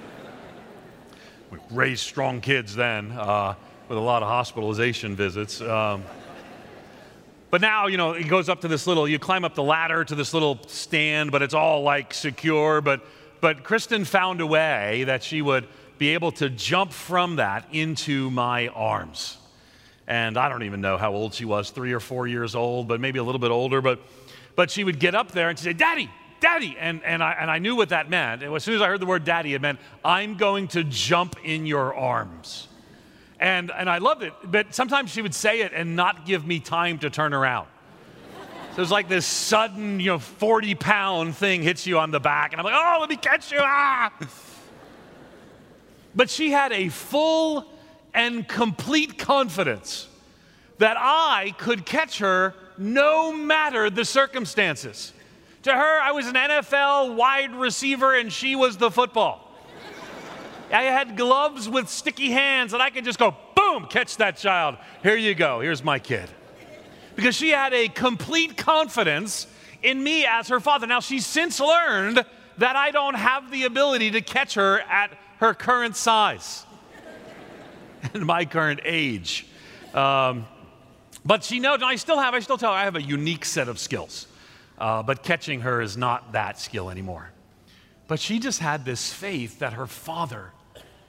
[1.51, 3.55] we raised strong kids then uh,
[3.89, 5.61] with a lot of hospitalization visits.
[5.61, 6.03] Um,
[7.53, 10.07] but now, you know, it goes up to this little, you climb up the ladder
[10.07, 12.81] to this little stand, but it's all like secure.
[12.81, 13.05] But,
[13.43, 18.31] but Kristen found a way that she would be able to jump from that into
[18.31, 19.37] my arms.
[20.07, 23.01] And I don't even know how old she was, three or four years old, but
[23.01, 23.83] maybe a little bit older.
[23.83, 24.01] But,
[24.57, 26.09] but she would get up there and she'd say, Daddy,
[26.41, 26.75] Daddy.
[26.81, 28.43] And, and, I, and I knew what that meant.
[28.43, 31.37] And as soon as I heard the word daddy, it meant, I'm going to jump
[31.45, 32.69] in your arms.
[33.43, 34.33] And, and I loved it.
[34.45, 37.67] But sometimes she would say it and not give me time to turn around.
[38.77, 42.53] So it's like this sudden, you know, 40 pound thing hits you on the back.
[42.53, 43.59] And I'm like, oh, let me catch you.
[43.61, 44.13] Ah!
[46.15, 47.67] But she had a full
[48.15, 50.07] and complete confidence
[50.79, 55.13] that I could catch her no matter the circumstances.
[55.65, 59.52] To her, I was an NFL wide receiver and she was the football.
[60.73, 64.77] I had gloves with sticky hands, and I could just go, boom, catch that child.
[65.03, 65.61] Here you go.
[65.61, 66.29] Here's my kid.
[67.15, 69.47] Because she had a complete confidence
[69.83, 70.87] in me as her father.
[70.87, 72.25] Now, she's since learned
[72.59, 76.65] that I don't have the ability to catch her at her current size
[78.15, 79.47] and my current age.
[79.93, 80.47] Um,
[81.25, 83.69] but she knows, I still have, I still tell her I have a unique set
[83.69, 84.27] of skills.
[84.79, 87.31] Uh, but catching her is not that skill anymore.
[88.09, 90.53] But she just had this faith that her father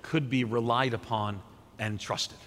[0.04, 1.42] could be relied upon
[1.80, 2.38] and trusted.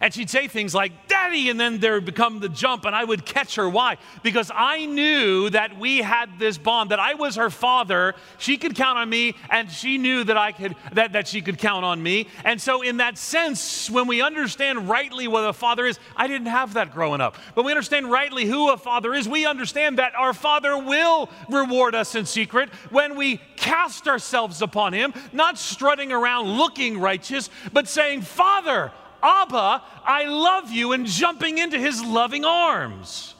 [0.00, 3.04] And she'd say things like, Daddy, and then there would become the jump, and I
[3.04, 3.68] would catch her.
[3.68, 3.96] Why?
[4.22, 8.14] Because I knew that we had this bond, that I was her father.
[8.38, 11.58] She could count on me, and she knew that I could that, that she could
[11.58, 12.28] count on me.
[12.44, 16.48] And so, in that sense, when we understand rightly what a father is, I didn't
[16.48, 17.36] have that growing up.
[17.54, 21.94] But we understand rightly who a father is, we understand that our father will reward
[21.94, 27.88] us in secret when we cast ourselves upon him, not strutting around looking righteous, but
[27.88, 33.34] saying, Father, Abba, I love you, and jumping into his loving arms.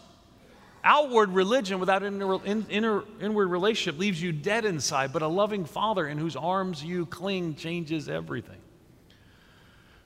[0.84, 6.06] Outward religion without inner, inner, inward relationship leaves you dead inside, but a loving father
[6.06, 8.58] in whose arms you cling changes everything.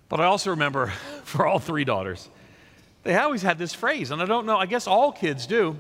[0.09, 0.87] But I also remember
[1.25, 2.29] for all three daughters,
[3.03, 5.77] they always had this phrase, and I don't know, I guess all kids do.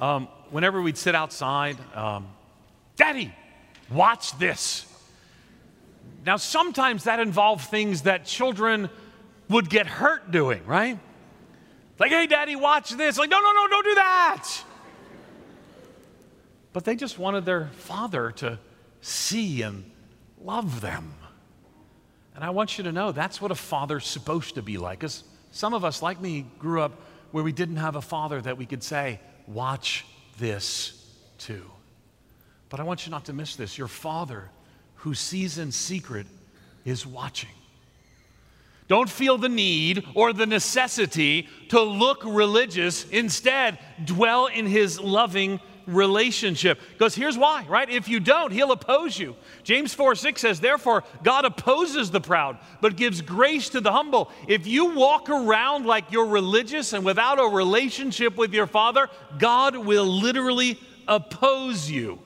[0.00, 2.28] Um, whenever we'd sit outside, um,
[2.96, 3.32] Daddy,
[3.90, 4.86] watch this.
[6.26, 8.88] Now, sometimes that involved things that children
[9.48, 10.98] would get hurt doing, right?
[11.98, 13.18] Like, hey, daddy, watch this.
[13.18, 14.48] Like, no, no, no, don't do that.
[16.72, 18.58] But they just wanted their father to
[19.00, 19.90] see and
[20.40, 21.14] love them.
[22.34, 24.98] And I want you to know that's what a father's supposed to be like.
[24.98, 28.58] Because some of us, like me, grew up where we didn't have a father that
[28.58, 30.04] we could say, watch
[30.38, 31.70] this too.
[32.70, 33.78] But I want you not to miss this.
[33.78, 34.50] Your father,
[34.96, 36.26] who sees in secret,
[36.84, 37.50] is watching.
[38.86, 43.08] Don't feel the need or the necessity to look religious.
[43.08, 46.78] Instead, dwell in his loving relationship.
[46.92, 47.88] Because here's why, right?
[47.88, 49.36] If you don't, he'll oppose you.
[49.62, 54.30] James 4 6 says, Therefore, God opposes the proud, but gives grace to the humble.
[54.48, 59.76] If you walk around like you're religious and without a relationship with your Father, God
[59.76, 62.18] will literally oppose you.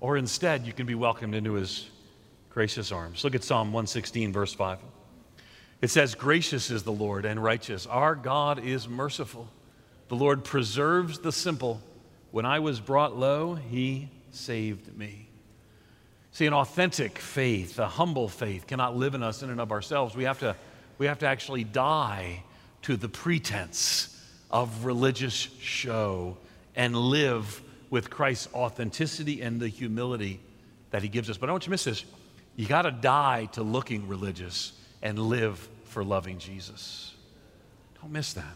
[0.00, 1.88] Or instead, you can be welcomed into his
[2.50, 3.24] gracious arms.
[3.24, 4.78] Look at Psalm 116, verse 5.
[5.80, 7.86] It says, Gracious is the Lord and righteous.
[7.86, 9.48] Our God is merciful.
[10.08, 11.80] The Lord preserves the simple.
[12.30, 15.28] When I was brought low, he saved me.
[16.32, 20.14] See, an authentic faith, a humble faith, cannot live in us in and of ourselves.
[20.14, 20.54] We have to,
[20.98, 22.42] we have to actually die
[22.82, 24.12] to the pretense
[24.50, 26.36] of religious show
[26.74, 30.40] and live with Christ's authenticity and the humility
[30.90, 31.36] that he gives us.
[31.36, 32.04] But I don't want you to miss this.
[32.54, 37.14] You got to die to looking religious and live for loving Jesus.
[38.00, 38.54] Don't miss that.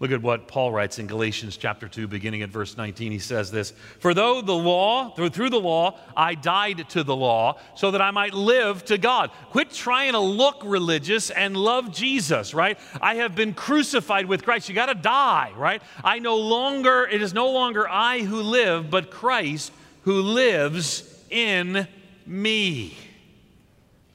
[0.00, 3.12] Look at what Paul writes in Galatians chapter 2, beginning at verse 19.
[3.12, 7.58] He says this For though the law, through, the law, I died to the law
[7.74, 9.30] so that I might live to God.
[9.50, 12.78] Quit trying to look religious and love Jesus, right?
[13.02, 14.70] I have been crucified with Christ.
[14.70, 15.82] You got to die, right?
[16.02, 19.70] I no longer, it is no longer I who live, but Christ
[20.04, 21.86] who lives in
[22.24, 22.96] me.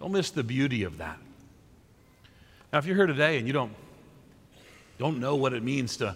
[0.06, 1.18] Don't miss the beauty of that.
[2.72, 3.74] Now, if you're here today and you don't,
[5.00, 6.16] don't know what it means to,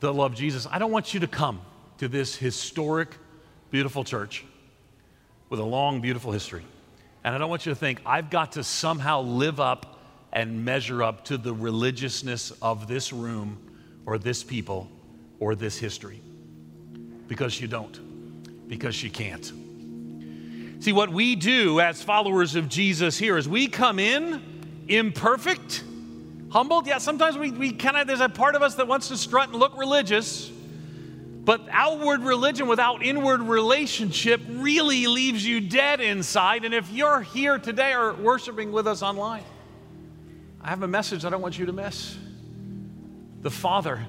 [0.00, 1.60] to love Jesus, I don't want you to come
[1.98, 3.10] to this historic,
[3.70, 4.46] beautiful church
[5.50, 6.64] with a long, beautiful history.
[7.22, 10.00] And I don't want you to think, I've got to somehow live up
[10.32, 13.58] and measure up to the religiousness of this room
[14.06, 14.88] or this people
[15.38, 16.22] or this history.
[17.28, 19.52] Because you don't, because you can't.
[20.80, 25.84] See, what we do as followers of Jesus here is we come in imperfect,
[26.50, 26.86] humbled.
[26.86, 29.50] Yeah, sometimes we, we kind of, there's a part of us that wants to strut
[29.50, 30.50] and look religious.
[31.44, 36.64] But outward religion without inward relationship really leaves you dead inside.
[36.64, 39.44] And if you're here today or worshiping with us online,
[40.62, 42.16] I have a message I don't want you to miss.
[43.42, 44.06] The Father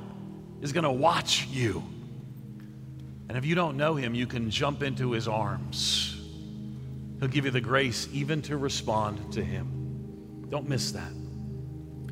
[0.61, 1.83] is going to watch you.
[3.27, 6.10] And if you don't know Him, you can jump into His arms.
[7.21, 10.47] He'll give you the grace even to respond to Him.
[10.49, 11.11] Don't miss that.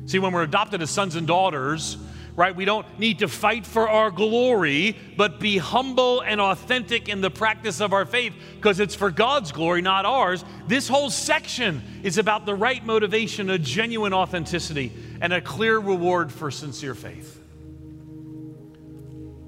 [0.06, 1.96] See, when we're adopted as sons and daughters,
[2.36, 7.22] right, we don't need to fight for our glory, but be humble and authentic in
[7.22, 10.44] the practice of our faith because it's for God's glory, not ours.
[10.68, 16.30] This whole section is about the right motivation, a genuine authenticity, and a clear reward
[16.30, 17.42] for sincere faith.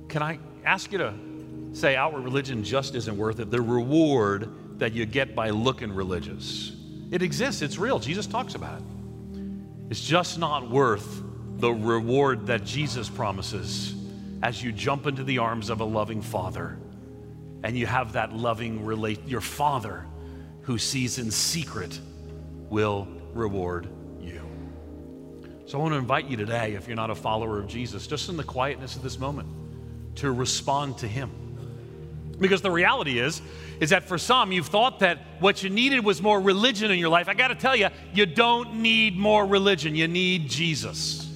[0.09, 1.15] Can I ask you to
[1.73, 3.53] say outward religion just isn't worth it?
[3.53, 6.73] The reward that you get by looking religious.
[7.11, 7.99] It exists, it's real.
[7.99, 8.85] Jesus talks about it.
[9.91, 11.23] It's just not worth
[11.59, 13.95] the reward that Jesus promises
[14.43, 16.79] as you jump into the arms of a loving father
[17.63, 20.07] and you have that loving relate your father
[20.63, 22.01] who sees in secret
[22.69, 23.89] will reward
[24.21, 24.43] you.
[25.67, 28.29] So I want to invite you today if you're not a follower of Jesus just
[28.29, 29.49] in the quietness of this moment
[30.17, 31.31] to respond to him
[32.43, 33.41] Because the reality is,
[33.81, 37.09] is that for some, you've thought that what you needed was more religion in your
[37.09, 37.29] life.
[37.29, 39.95] I got to tell you, you don't need more religion.
[39.95, 41.31] You need Jesus.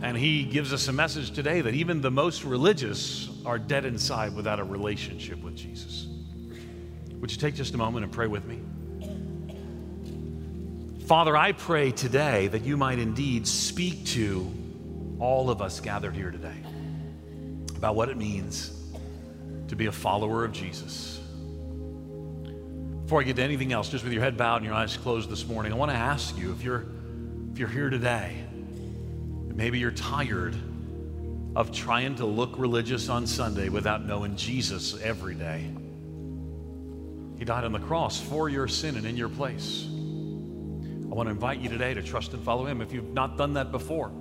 [0.00, 4.34] And he gives us a message today that even the most religious are dead inside
[4.34, 6.06] without a relationship with Jesus.
[7.20, 8.60] Would you take just a moment and pray with me?
[11.06, 14.52] Father, I pray today that you might indeed speak to
[15.18, 16.62] all of us gathered here today
[17.76, 18.77] about what it means
[19.68, 21.20] to be a follower of Jesus.
[23.02, 25.30] Before I get to anything else, just with your head bowed and your eyes closed
[25.30, 26.84] this morning, I want to ask you if you're,
[27.52, 28.36] if you're here today,
[29.54, 30.54] maybe you're tired
[31.56, 35.70] of trying to look religious on Sunday without knowing Jesus every day.
[37.38, 39.86] He died on the cross for your sin and in your place.
[39.88, 43.54] I want to invite you today to trust and follow Him if you've not done
[43.54, 44.12] that before.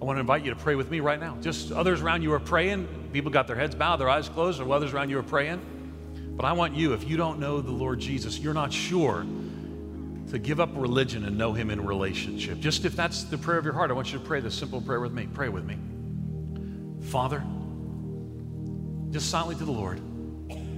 [0.00, 1.36] I want to invite you to pray with me right now.
[1.40, 2.86] Just others around you are praying.
[3.12, 5.60] People got their heads bowed, their eyes closed, or others around you are praying.
[6.36, 9.24] But I want you, if you don't know the Lord Jesus, you're not sure
[10.30, 12.60] to give up religion and know Him in relationship.
[12.60, 14.82] Just if that's the prayer of your heart, I want you to pray this simple
[14.82, 15.28] prayer with me.
[15.32, 15.78] Pray with me.
[17.08, 17.42] Father,
[19.10, 20.00] just silently to the Lord,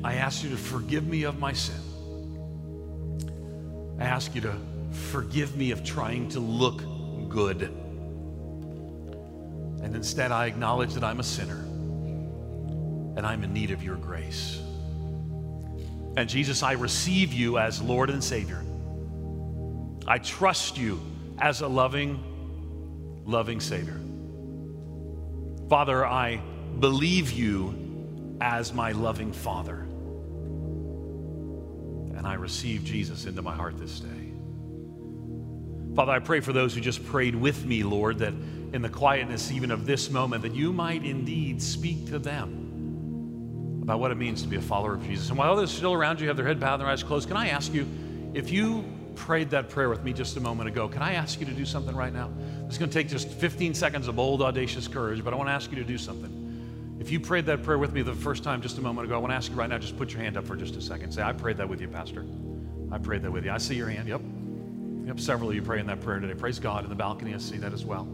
[0.04, 1.74] I ask you to forgive me of my sin.
[3.98, 4.54] I ask you to
[5.10, 6.82] forgive me of trying to look
[7.28, 7.74] good.
[9.82, 11.64] And instead, I acknowledge that I'm a sinner
[13.16, 14.60] and I'm in need of your grace.
[16.16, 18.64] And Jesus, I receive you as Lord and Savior.
[20.06, 21.00] I trust you
[21.38, 24.00] as a loving, loving Savior.
[25.68, 26.40] Father, I
[26.80, 29.86] believe you as my loving Father.
[32.16, 34.32] And I receive Jesus into my heart this day.
[35.94, 38.34] Father, I pray for those who just prayed with me, Lord, that
[38.72, 44.00] in the quietness even of this moment, that you might indeed speak to them about
[44.00, 45.30] what it means to be a follower of Jesus.
[45.30, 47.36] And while others still around you have their head bowed and their eyes closed, can
[47.36, 47.86] I ask you,
[48.34, 51.46] if you prayed that prayer with me just a moment ago, can I ask you
[51.46, 52.30] to do something right now?
[52.66, 55.52] It's going to take just 15 seconds of bold, audacious courage, but I want to
[55.52, 56.96] ask you to do something.
[57.00, 59.18] If you prayed that prayer with me the first time just a moment ago, I
[59.18, 61.12] want to ask you right now, just put your hand up for just a second.
[61.12, 62.26] Say, I prayed that with you, Pastor.
[62.92, 63.50] I prayed that with you.
[63.50, 64.08] I see your hand.
[64.08, 64.20] Yep.
[65.06, 66.34] Yep, several of you praying that prayer today.
[66.34, 67.34] Praise God in the balcony.
[67.34, 68.06] I see that as well.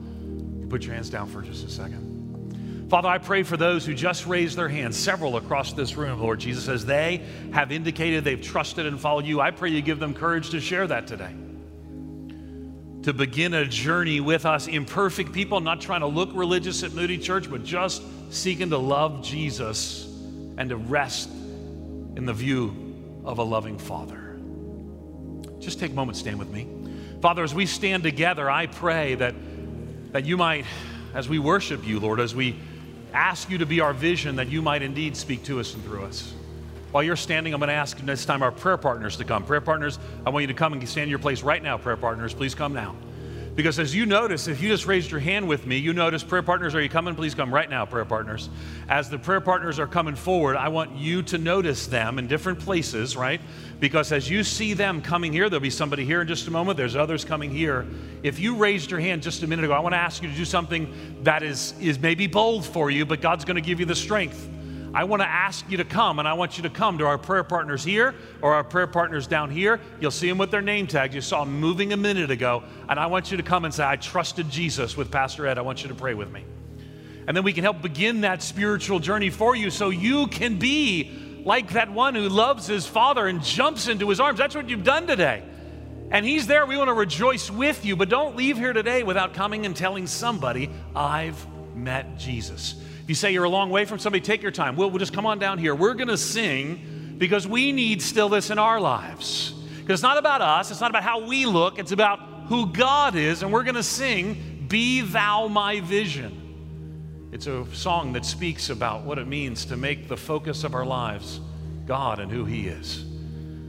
[0.74, 2.88] Put your hands down for just a second.
[2.90, 6.40] Father, I pray for those who just raised their hands, several across this room, Lord
[6.40, 9.40] Jesus, as they have indicated they've trusted and followed you.
[9.40, 11.32] I pray you give them courage to share that today.
[13.04, 17.18] To begin a journey with us, imperfect people, not trying to look religious at Moody
[17.18, 18.02] Church, but just
[18.32, 20.06] seeking to love Jesus
[20.58, 24.40] and to rest in the view of a loving Father.
[25.60, 26.66] Just take a moment, stand with me.
[27.20, 29.36] Father, as we stand together, I pray that
[30.14, 30.64] that you might,
[31.12, 32.54] as we worship you, Lord, as we
[33.12, 36.04] ask you to be our vision, that you might indeed speak to us and through
[36.04, 36.32] us.
[36.92, 39.44] While you're standing, I'm going to ask this time our prayer partners to come.
[39.44, 41.96] Prayer partners, I want you to come and stand in your place right now, prayer
[41.96, 42.32] partners.
[42.32, 42.94] Please come now.
[43.54, 46.42] Because as you notice, if you just raised your hand with me, you notice prayer
[46.42, 47.14] partners, are you coming?
[47.14, 48.50] Please come right now, prayer partners.
[48.88, 52.58] As the prayer partners are coming forward, I want you to notice them in different
[52.58, 53.40] places, right?
[53.78, 56.76] Because as you see them coming here, there'll be somebody here in just a moment,
[56.76, 57.86] there's others coming here.
[58.24, 60.34] If you raised your hand just a minute ago, I want to ask you to
[60.34, 60.92] do something
[61.22, 64.48] that is, is maybe bold for you, but God's going to give you the strength.
[64.94, 67.18] I want to ask you to come, and I want you to come to our
[67.18, 69.80] prayer partners here or our prayer partners down here.
[70.00, 71.14] You'll see them with their name tags.
[71.16, 73.84] You saw them moving a minute ago, and I want you to come and say,
[73.84, 75.58] I trusted Jesus with Pastor Ed.
[75.58, 76.44] I want you to pray with me.
[77.26, 81.42] And then we can help begin that spiritual journey for you so you can be
[81.44, 84.38] like that one who loves his father and jumps into his arms.
[84.38, 85.42] That's what you've done today.
[86.10, 86.66] And he's there.
[86.66, 90.06] We want to rejoice with you, but don't leave here today without coming and telling
[90.06, 92.76] somebody, I've met Jesus.
[93.04, 94.76] If you say you're a long way from somebody, take your time.
[94.76, 95.74] We'll, we'll just come on down here.
[95.74, 99.50] We're going to sing because we need stillness in our lives.
[99.50, 103.14] Because it's not about us, it's not about how we look, it's about who God
[103.14, 103.42] is.
[103.42, 107.28] And we're going to sing, Be Thou My Vision.
[107.30, 110.86] It's a song that speaks about what it means to make the focus of our
[110.86, 111.40] lives
[111.84, 113.04] God and who He is.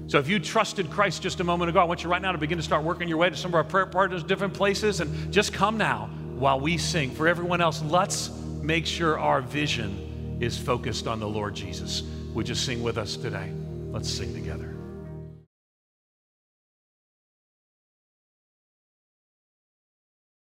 [0.07, 2.37] So if you trusted Christ just a moment ago, I want you right now to
[2.37, 5.33] begin to start working your way to some of our prayer partners, different places, and
[5.33, 7.11] just come now while we sing.
[7.11, 8.29] For everyone else, let's
[8.65, 12.03] make sure our vision is focused on the Lord Jesus.
[12.33, 13.51] Would you sing with us today?
[13.91, 14.74] Let's sing together.